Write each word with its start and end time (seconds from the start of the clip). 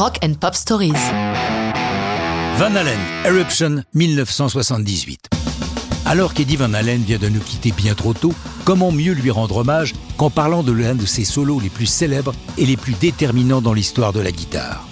Rock 0.00 0.18
and 0.24 0.32
Pop 0.40 0.54
Stories. 0.54 0.94
Van 2.56 2.74
Halen, 2.74 2.98
Eruption 3.26 3.82
1978. 3.92 5.28
Alors 6.06 6.32
qu'Eddie 6.32 6.56
Van 6.56 6.72
Halen 6.72 7.02
vient 7.02 7.18
de 7.18 7.28
nous 7.28 7.40
quitter 7.40 7.70
bien 7.70 7.94
trop 7.94 8.14
tôt, 8.14 8.32
comment 8.64 8.92
mieux 8.92 9.12
lui 9.12 9.30
rendre 9.30 9.58
hommage 9.58 9.92
qu'en 10.16 10.30
parlant 10.30 10.62
de 10.62 10.72
l'un 10.72 10.94
de 10.94 11.04
ses 11.04 11.24
solos 11.24 11.60
les 11.60 11.68
plus 11.68 11.84
célèbres 11.84 12.32
et 12.56 12.64
les 12.64 12.78
plus 12.78 12.94
déterminants 12.94 13.60
dans 13.60 13.74
l'histoire 13.74 14.14
de 14.14 14.20
la 14.20 14.32
guitare? 14.32 14.88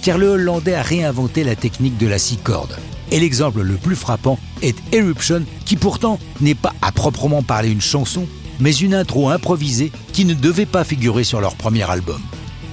Car 0.00 0.16
le 0.16 0.28
Hollandais 0.28 0.76
a 0.76 0.82
réinventé 0.82 1.42
la 1.42 1.56
technique 1.56 1.98
de 1.98 2.06
la 2.06 2.20
six 2.20 2.36
cordes. 2.36 2.78
Et 3.10 3.18
l'exemple 3.18 3.62
le 3.62 3.74
plus 3.74 3.96
frappant 3.96 4.38
est 4.62 4.78
Eruption, 4.94 5.42
qui 5.64 5.74
pourtant 5.74 6.20
n'est 6.40 6.54
pas 6.54 6.72
à 6.82 6.92
proprement 6.92 7.42
parler 7.42 7.70
une 7.70 7.80
chanson, 7.80 8.28
mais 8.60 8.76
une 8.76 8.94
intro 8.94 9.28
improvisée 9.28 9.90
qui 10.12 10.24
ne 10.24 10.34
devait 10.34 10.66
pas 10.66 10.84
figurer 10.84 11.24
sur 11.24 11.40
leur 11.40 11.56
premier 11.56 11.90
album. 11.90 12.22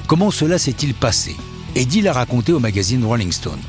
Comment 0.05 0.29
cela 0.29 0.59
s'est-il 0.59 0.93
passé? 0.93 1.35
Eddie 1.79 2.01
l'a 2.01 2.11
raconté 2.11 2.51
au 2.51 2.59
magazine 2.59 3.05
Rolling 3.05 3.31
Stone. 3.31 3.61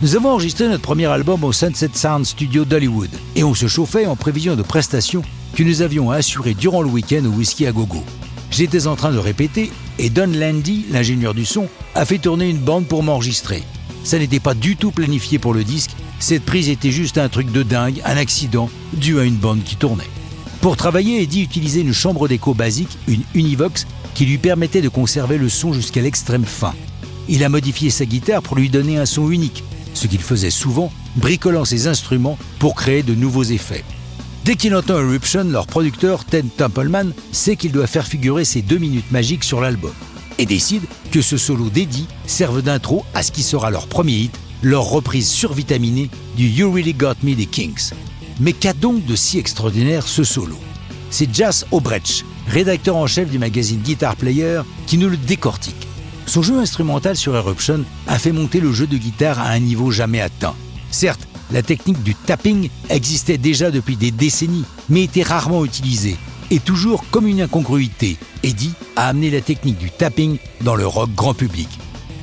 Nous 0.00 0.14
avons 0.14 0.30
enregistré 0.30 0.68
notre 0.68 0.84
premier 0.84 1.06
album 1.06 1.42
au 1.42 1.52
Sunset 1.52 1.90
Sound 1.92 2.24
Studio 2.24 2.64
d'Hollywood 2.64 3.10
et 3.34 3.42
on 3.42 3.52
se 3.52 3.66
chauffait 3.66 4.06
en 4.06 4.14
prévision 4.14 4.54
de 4.54 4.62
prestations 4.62 5.22
que 5.56 5.64
nous 5.64 5.82
avions 5.82 6.12
assurées 6.12 6.54
durant 6.54 6.82
le 6.82 6.88
week-end 6.88 7.24
au 7.24 7.30
Whisky 7.30 7.66
à 7.66 7.72
Gogo. 7.72 8.04
J'étais 8.52 8.86
en 8.86 8.94
train 8.94 9.10
de 9.10 9.18
répéter 9.18 9.72
et 9.98 10.08
Don 10.08 10.30
Landy, 10.32 10.86
l'ingénieur 10.92 11.34
du 11.34 11.44
son, 11.44 11.66
a 11.96 12.04
fait 12.04 12.18
tourner 12.18 12.48
une 12.48 12.60
bande 12.60 12.86
pour 12.86 13.02
m'enregistrer. 13.02 13.64
Ça 14.04 14.20
n'était 14.20 14.38
pas 14.38 14.54
du 14.54 14.76
tout 14.76 14.92
planifié 14.92 15.40
pour 15.40 15.52
le 15.52 15.64
disque, 15.64 15.96
cette 16.20 16.44
prise 16.44 16.68
était 16.68 16.92
juste 16.92 17.18
un 17.18 17.28
truc 17.28 17.50
de 17.50 17.64
dingue, 17.64 18.00
un 18.04 18.18
accident 18.18 18.70
dû 18.92 19.18
à 19.18 19.24
une 19.24 19.34
bande 19.34 19.64
qui 19.64 19.74
tournait. 19.74 20.04
Pour 20.60 20.76
travailler, 20.76 21.22
Eddie 21.22 21.42
utilisait 21.42 21.80
une 21.80 21.92
chambre 21.92 22.28
d'écho 22.28 22.54
basique, 22.54 22.98
une 23.08 23.24
Univox, 23.34 23.88
qui 24.14 24.26
lui 24.26 24.38
permettait 24.38 24.80
de 24.80 24.88
conserver 24.88 25.38
le 25.38 25.48
son 25.48 25.72
jusqu'à 25.72 26.02
l'extrême 26.02 26.44
fin. 26.44 26.72
Il 27.28 27.44
a 27.44 27.48
modifié 27.48 27.90
sa 27.90 28.06
guitare 28.06 28.42
pour 28.42 28.56
lui 28.56 28.70
donner 28.70 28.98
un 28.98 29.06
son 29.06 29.30
unique, 29.30 29.62
ce 29.94 30.06
qu'il 30.06 30.20
faisait 30.20 30.50
souvent, 30.50 30.90
bricolant 31.16 31.64
ses 31.64 31.86
instruments 31.86 32.38
pour 32.58 32.74
créer 32.74 33.02
de 33.02 33.14
nouveaux 33.14 33.44
effets. 33.44 33.84
Dès 34.44 34.56
qu'il 34.56 34.74
entend 34.74 34.98
Eruption, 34.98 35.44
leur 35.44 35.66
producteur, 35.66 36.24
Ted 36.24 36.48
Templeman, 36.56 37.12
sait 37.32 37.56
qu'il 37.56 37.72
doit 37.72 37.86
faire 37.86 38.06
figurer 38.06 38.46
ses 38.46 38.62
deux 38.62 38.78
minutes 38.78 39.10
magiques 39.12 39.44
sur 39.44 39.60
l'album 39.60 39.92
et 40.38 40.46
décide 40.46 40.84
que 41.10 41.20
ce 41.20 41.36
solo 41.36 41.68
d'Eddie 41.68 42.06
serve 42.26 42.62
d'intro 42.62 43.04
à 43.12 43.22
ce 43.22 43.32
qui 43.32 43.42
sera 43.42 43.70
leur 43.70 43.88
premier 43.88 44.14
hit, 44.14 44.38
leur 44.62 44.84
reprise 44.84 45.28
survitaminée 45.28 46.10
du 46.36 46.48
You 46.48 46.72
Really 46.72 46.94
Got 46.94 47.16
Me 47.22 47.34
des 47.34 47.46
Kings. 47.46 47.90
Mais 48.40 48.52
qu'a 48.52 48.72
donc 48.72 49.04
de 49.04 49.16
si 49.16 49.38
extraordinaire 49.38 50.06
ce 50.06 50.24
solo? 50.24 50.56
C'est 51.10 51.34
Jas 51.34 51.64
Obrecht, 51.72 52.24
rédacteur 52.46 52.96
en 52.96 53.06
chef 53.06 53.30
du 53.30 53.38
magazine 53.38 53.80
Guitar 53.80 54.16
Player, 54.16 54.62
qui 54.86 54.96
nous 54.96 55.08
le 55.08 55.16
décortique. 55.16 55.88
Son 56.28 56.42
jeu 56.42 56.58
instrumental 56.58 57.16
sur 57.16 57.34
Eruption 57.34 57.84
a 58.06 58.18
fait 58.18 58.32
monter 58.32 58.60
le 58.60 58.70
jeu 58.70 58.86
de 58.86 58.98
guitare 58.98 59.38
à 59.38 59.48
un 59.48 59.60
niveau 59.60 59.90
jamais 59.90 60.20
atteint. 60.20 60.54
Certes, 60.90 61.26
la 61.50 61.62
technique 61.62 62.02
du 62.02 62.14
tapping 62.14 62.68
existait 62.90 63.38
déjà 63.38 63.70
depuis 63.70 63.96
des 63.96 64.10
décennies, 64.10 64.66
mais 64.90 65.04
était 65.04 65.22
rarement 65.22 65.64
utilisée, 65.64 66.18
et 66.50 66.60
toujours 66.60 67.04
comme 67.10 67.26
une 67.26 67.40
incongruité. 67.40 68.18
Eddie 68.42 68.74
a 68.94 69.08
amené 69.08 69.30
la 69.30 69.40
technique 69.40 69.78
du 69.78 69.90
tapping 69.90 70.36
dans 70.60 70.74
le 70.74 70.86
rock 70.86 71.08
grand 71.14 71.32
public. 71.32 71.70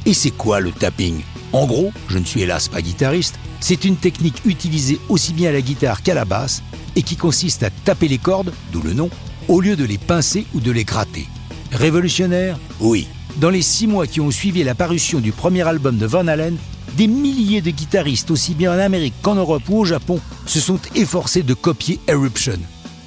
Et 0.05 0.13
c'est 0.13 0.29
quoi 0.29 0.59
le 0.59 0.71
tapping? 0.71 1.21
En 1.51 1.65
gros, 1.65 1.91
je 2.07 2.19
ne 2.19 2.25
suis 2.25 2.41
hélas 2.41 2.67
pas 2.67 2.83
guitariste, 2.83 3.39
c'est 3.59 3.85
une 3.85 3.97
technique 3.97 4.45
utilisée 4.45 4.99
aussi 5.09 5.33
bien 5.33 5.49
à 5.49 5.53
la 5.53 5.61
guitare 5.61 6.03
qu'à 6.03 6.13
la 6.13 6.25
basse, 6.25 6.61
et 6.95 7.01
qui 7.01 7.15
consiste 7.15 7.63
à 7.63 7.71
taper 7.71 8.07
les 8.07 8.19
cordes, 8.19 8.53
d'où 8.71 8.83
le 8.83 8.93
nom, 8.93 9.09
au 9.47 9.61
lieu 9.61 9.75
de 9.75 9.83
les 9.83 9.97
pincer 9.97 10.45
ou 10.53 10.59
de 10.59 10.71
les 10.71 10.83
gratter. 10.83 11.27
Révolutionnaire 11.75 12.57
Oui, 12.79 13.05
dans 13.37 13.49
les 13.49 13.61
six 13.61 13.85
mois 13.85 14.07
qui 14.07 14.21
ont 14.21 14.31
suivi 14.31 14.63
la 14.63 14.75
parution 14.75 15.19
du 15.19 15.33
premier 15.33 15.67
album 15.67 15.97
de 15.97 16.05
Van 16.05 16.25
Halen, 16.25 16.55
des 16.95 17.07
milliers 17.07 17.61
de 17.61 17.71
guitaristes, 17.71 18.31
aussi 18.31 18.53
bien 18.53 18.73
en 18.73 18.79
Amérique 18.79 19.13
qu'en 19.21 19.35
Europe 19.35 19.63
ou 19.67 19.79
au 19.79 19.85
Japon, 19.85 20.21
se 20.45 20.61
sont 20.61 20.79
efforcés 20.95 21.43
de 21.43 21.53
copier 21.53 21.99
Eruption. 22.07 22.59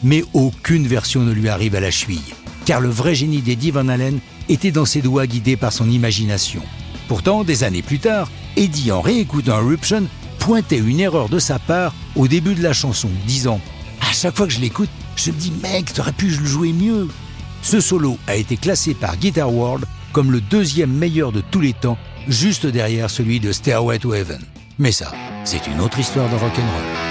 Mais 0.03 0.23
aucune 0.35 0.87
version 0.87 1.23
ne 1.23 1.33
lui 1.33 1.49
arrive 1.49 1.77
à 1.77 1.81
la 1.81 1.91
cheville, 1.91 2.35
car 2.67 2.81
le 2.81 2.91
vrai 2.91 3.15
génie 3.15 3.41
d'Eddie 3.41 3.71
Van 3.71 3.89
Halen 3.89 4.19
était 4.51 4.71
dans 4.71 4.85
ses 4.85 5.01
doigts 5.01 5.27
guidés 5.27 5.57
par 5.57 5.73
son 5.73 5.89
imagination. 5.89 6.63
Pourtant, 7.09 7.45
des 7.45 7.65
années 7.65 7.83
plus 7.83 8.01
tard, 8.01 8.31
Eddie, 8.57 8.93
en 8.93 9.01
réécoutant 9.01 9.61
Eruption, 9.61 10.05
pointait 10.39 10.77
une 10.77 11.01
erreur 11.01 11.31
de 11.31 11.39
sa 11.39 11.59
part 11.59 11.95
au 12.17 12.29
début 12.29 12.55
de 12.55 12.63
la 12.63 12.75
chanson, 12.75 13.09
disant 13.27 13.63
À 14.03 14.13
chaque 14.13 14.37
fois 14.37 14.47
que 14.47 14.53
je 14.53 14.61
l'écoute, 14.61 14.91
je 15.17 15.31
me 15.31 15.37
dis, 15.37 15.53
mec, 15.63 15.95
t'aurais 15.95 16.13
pu 16.13 16.27
le 16.27 16.45
jouer 16.45 16.75
mieux. 16.75 17.09
Ce 17.71 17.83
solo 17.83 18.17
a 18.27 18.35
été 18.35 18.57
classé 18.57 18.95
par 18.95 19.19
Guitar 19.19 19.53
World 19.53 19.85
comme 20.13 20.33
le 20.33 20.41
deuxième 20.41 20.91
meilleur 20.91 21.33
de 21.33 21.43
tous 21.43 21.61
les 21.61 21.75
temps, 21.75 21.99
juste 22.27 22.65
derrière 22.65 23.11
celui 23.11 23.41
de 23.41 23.53
Stairway 23.53 23.99
to 23.99 24.15
Heaven. 24.15 24.41
Mais 24.79 24.91
ça, 24.91 25.13
c'est 25.45 25.67
une 25.67 25.79
autre 25.83 25.99
histoire 25.99 26.31
de 26.31 26.37
rock'n'roll. 26.37 27.08